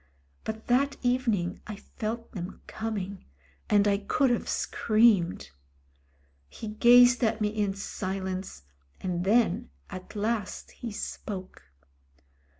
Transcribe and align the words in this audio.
But 0.45 0.65
that 0.65 0.97
evening 1.03 1.61
I 1.67 1.75
felt 1.75 2.31
them 2.31 2.61
coming, 2.65 3.25
and 3.69 3.87
I 3.87 3.99
could 3.99 4.31
have 4.31 4.49
screamed. 4.49 5.51
He 6.49 6.69
gazed 6.69 7.23
at 7.23 7.39
me 7.39 7.49
in 7.49 7.75
silence 7.75 8.63
and 8.99 9.25
then 9.25 9.69
at 9.91 10.15
last 10.15 10.71
he 10.71 10.91
spoke. 10.91 11.69